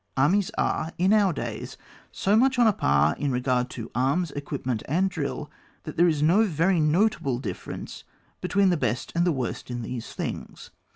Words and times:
Armies 0.17 0.49
are 0.57 0.91
in 0.97 1.13
our 1.13 1.31
days 1.31 1.77
so 2.11 2.35
much 2.35 2.57
on 2.57 2.65
a 2.65 2.73
par 2.73 3.15
in 3.19 3.31
regard 3.31 3.69
to 3.69 3.91
arms, 3.93 4.31
equipment, 4.31 4.81
and 4.87 5.11
drill, 5.11 5.51
that 5.83 5.95
there 5.95 6.07
is 6.07 6.23
no 6.23 6.43
very 6.43 6.79
notable 6.79 7.37
dif 7.37 7.63
ference 7.63 8.03
between 8.41 8.71
the 8.71 8.77
best 8.77 9.11
and 9.13 9.27
the 9.27 9.31
worst 9.31 9.69
in 9.69 9.83
these 9.83 10.11
things. 10.13 10.71